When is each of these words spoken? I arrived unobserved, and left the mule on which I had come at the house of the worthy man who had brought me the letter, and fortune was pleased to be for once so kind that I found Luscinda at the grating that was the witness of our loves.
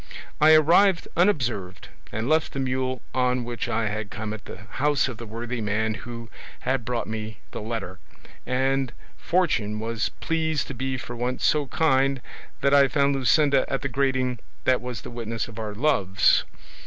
I 0.39 0.53
arrived 0.55 1.07
unobserved, 1.15 1.89
and 2.11 2.27
left 2.27 2.53
the 2.53 2.59
mule 2.59 3.03
on 3.13 3.43
which 3.43 3.69
I 3.69 3.87
had 3.89 4.09
come 4.09 4.33
at 4.33 4.45
the 4.45 4.57
house 4.81 5.07
of 5.07 5.17
the 5.17 5.27
worthy 5.27 5.61
man 5.61 5.93
who 5.93 6.27
had 6.61 6.83
brought 6.85 7.05
me 7.05 7.37
the 7.51 7.61
letter, 7.61 7.99
and 8.43 8.93
fortune 9.19 9.79
was 9.79 10.09
pleased 10.19 10.65
to 10.69 10.73
be 10.73 10.97
for 10.97 11.15
once 11.15 11.45
so 11.45 11.67
kind 11.67 12.19
that 12.61 12.73
I 12.73 12.87
found 12.87 13.15
Luscinda 13.15 13.63
at 13.69 13.83
the 13.83 13.89
grating 13.89 14.39
that 14.63 14.81
was 14.81 15.01
the 15.01 15.11
witness 15.11 15.47
of 15.47 15.59
our 15.59 15.75
loves. 15.75 16.45